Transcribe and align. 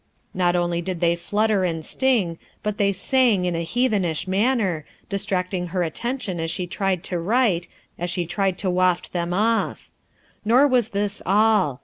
Not 0.33 0.55
only 0.55 0.81
did 0.81 0.99
they 0.99 1.15
flutter 1.15 1.63
and 1.63 1.85
sting, 1.85 2.39
but 2.63 2.79
they 2.79 2.91
sang 2.91 3.45
in 3.45 3.55
a 3.55 3.61
heathenish 3.63 4.27
manner, 4.27 4.83
distracting 5.09 5.67
her 5.67 5.83
attention 5.83 6.39
as 6.39 6.49
she 6.49 6.65
tried 6.65 7.03
to 7.03 7.19
write, 7.19 7.67
as 7.99 8.09
she 8.09 8.25
tried 8.25 8.57
to 8.57 8.69
waft 8.71 9.13
them 9.13 9.31
off. 9.31 9.91
Nor 10.43 10.67
was 10.67 10.89
this 10.89 11.21
all. 11.23 11.79